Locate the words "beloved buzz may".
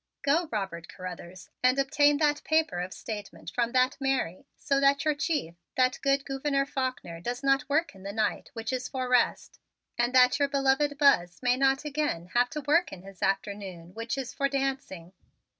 10.47-11.55